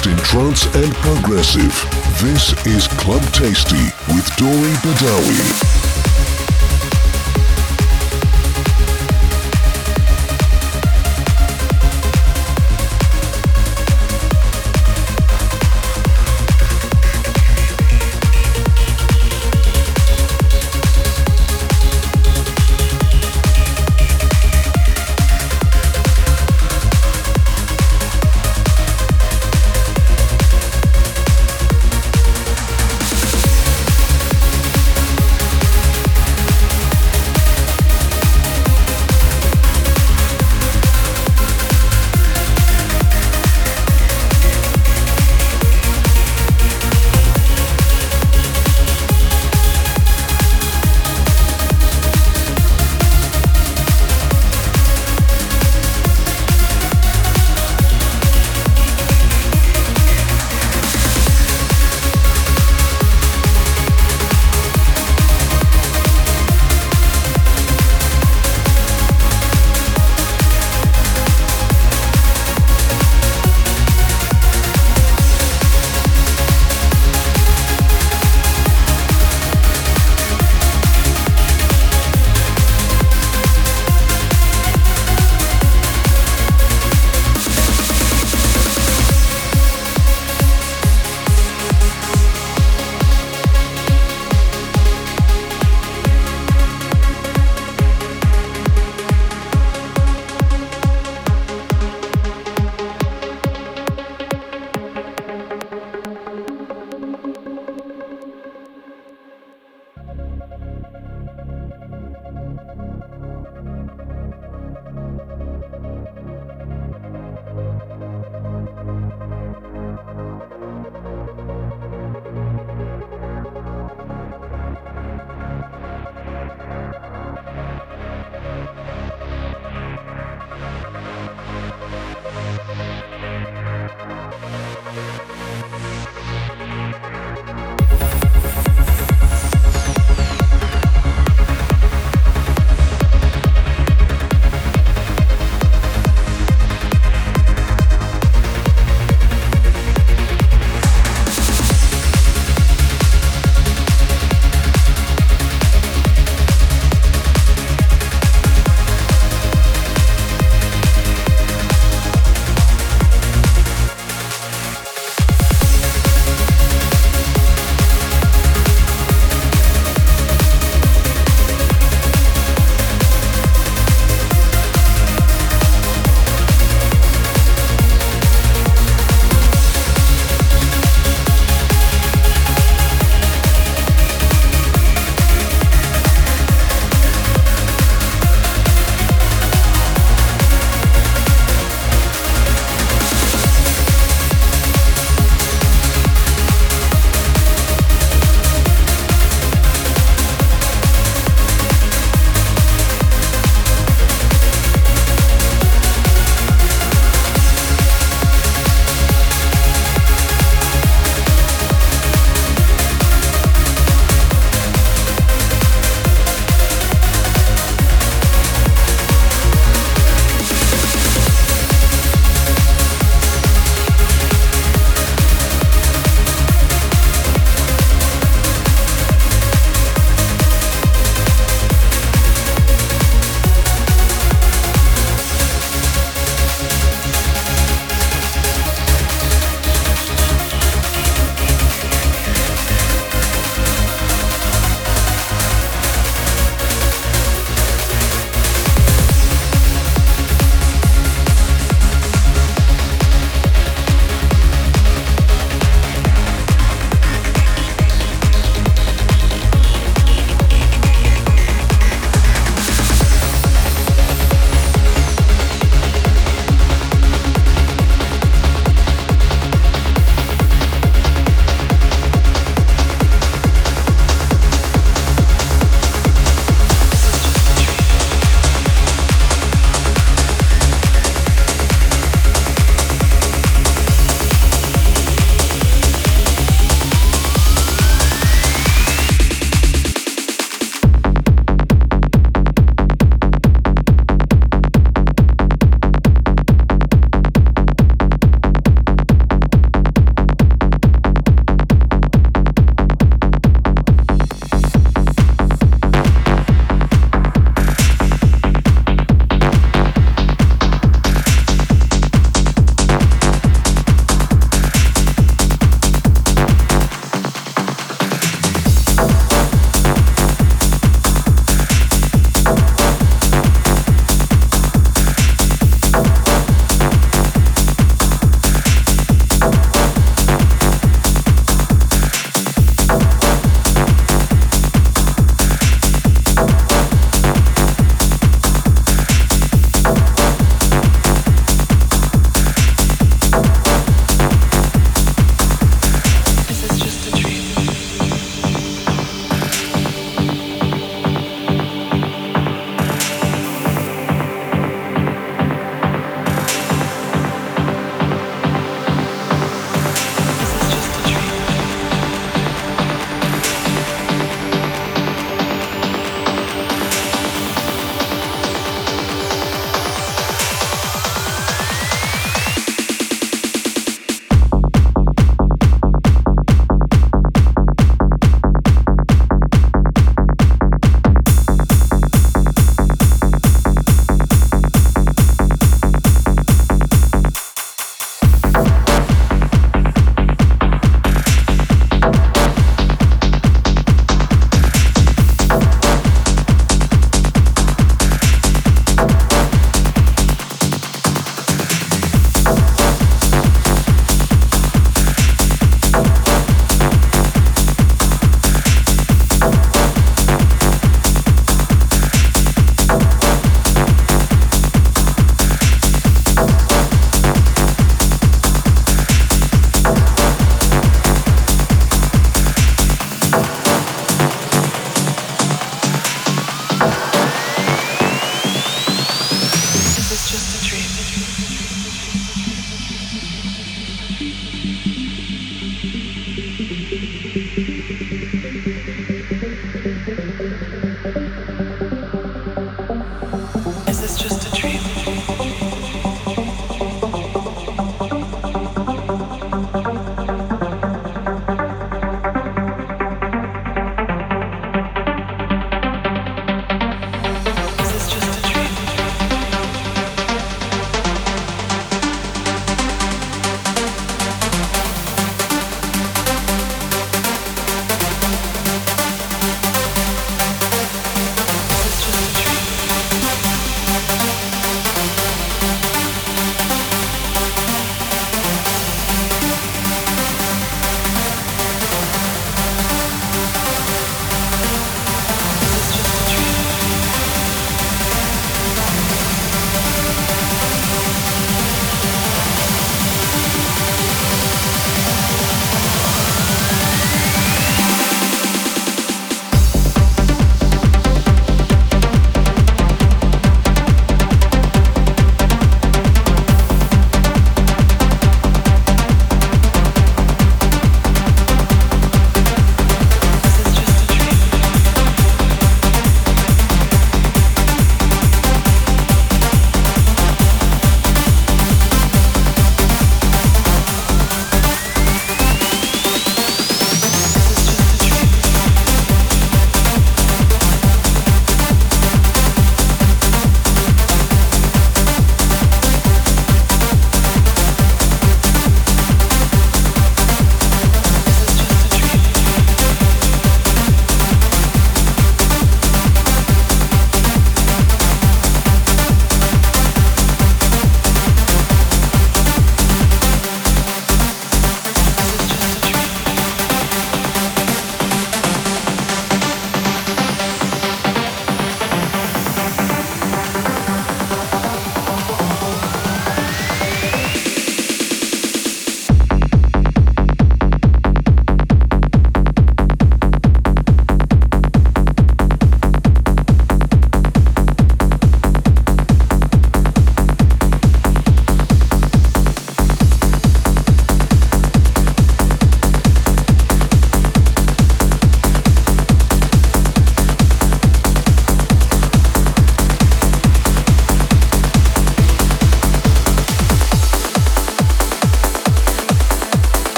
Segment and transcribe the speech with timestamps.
[0.00, 1.72] Latest in trance and progressive.
[2.22, 3.84] This is Club Tasty
[4.14, 5.79] with Dori Badawi.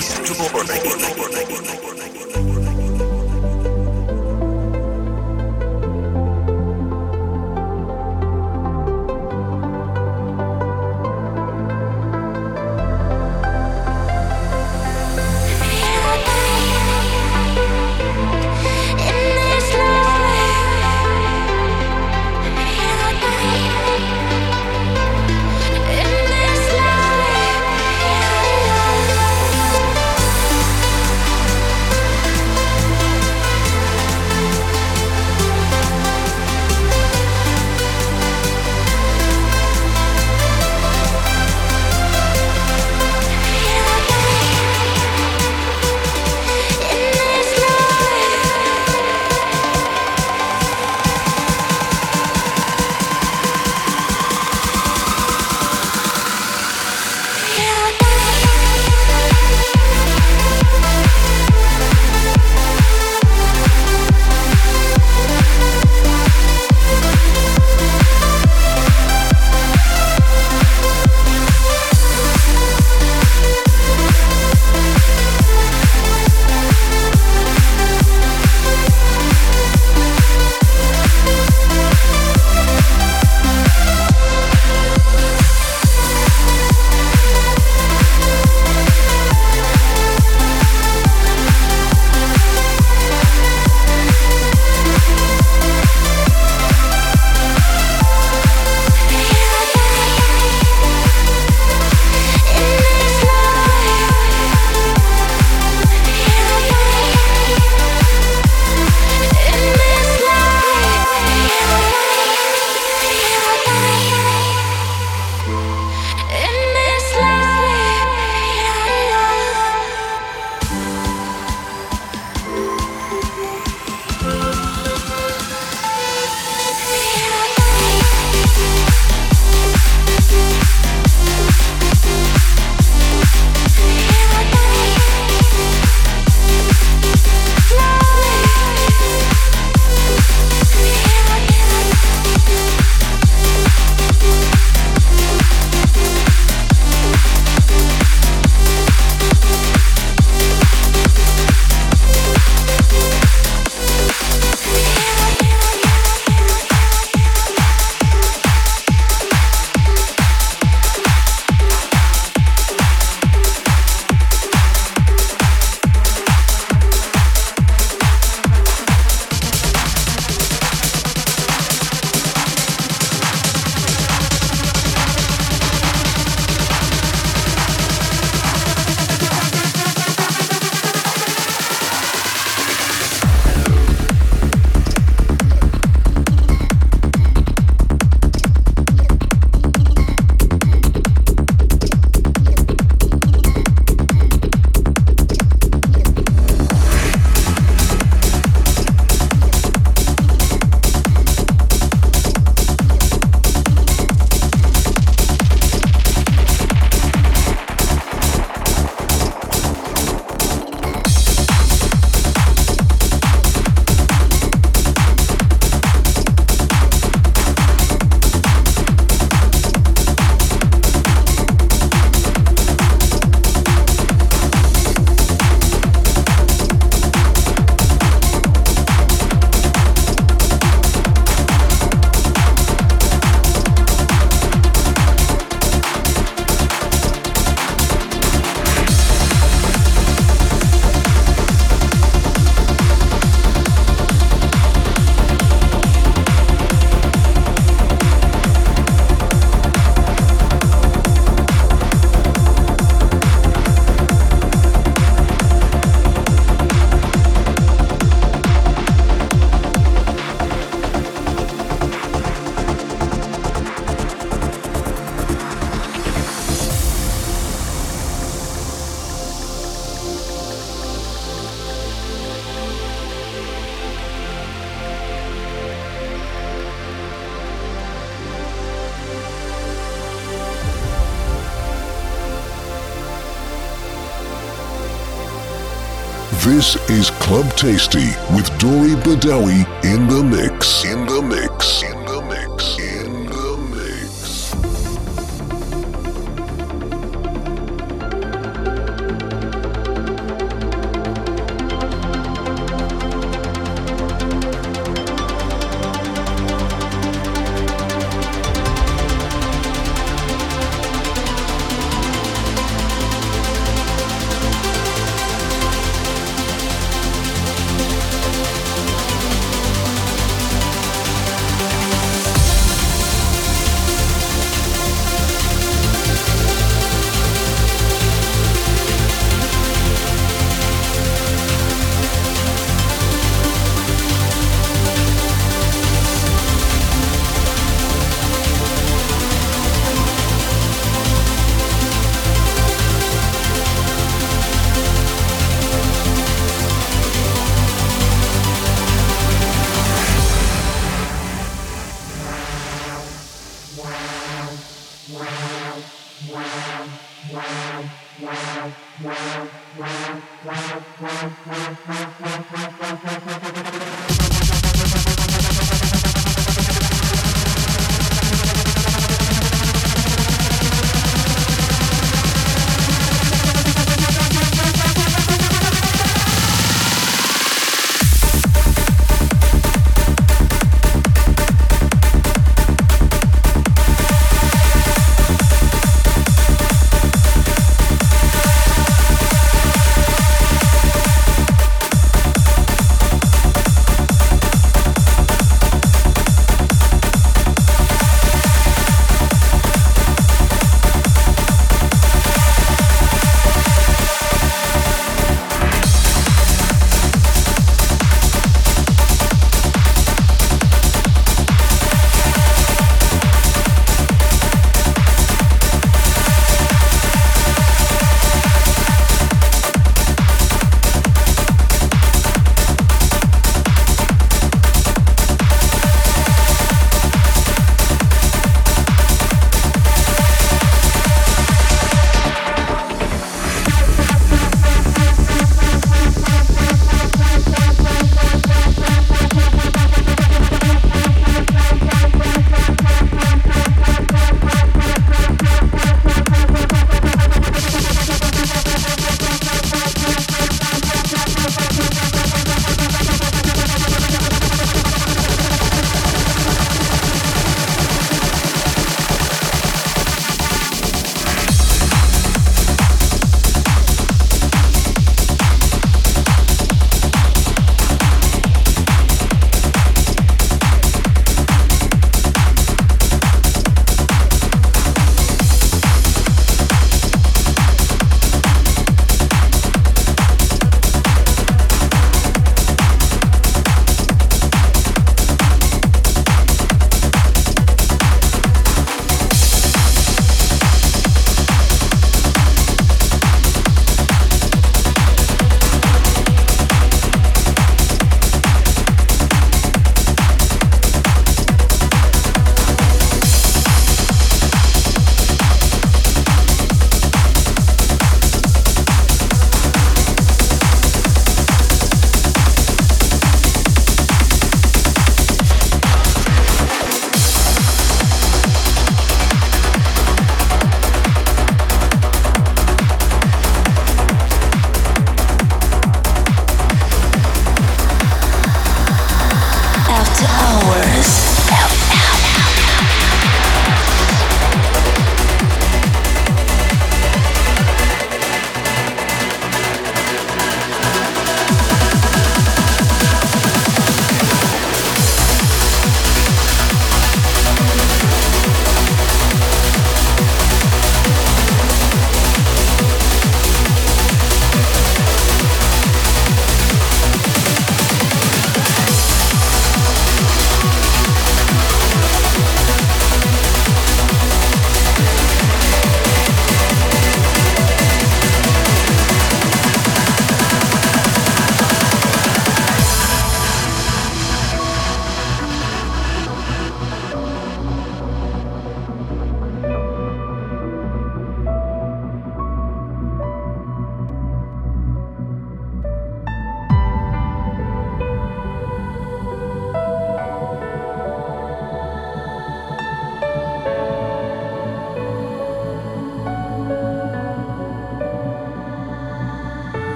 [287.36, 289.66] Club Tasty with Dori Badawi.
[289.84, 290.86] In the mix.
[290.86, 291.85] In the mix.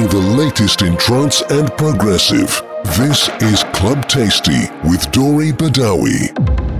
[0.00, 2.62] Playing the latest in trance and progressive.
[2.96, 6.79] This is Club Tasty with Dori Badawi.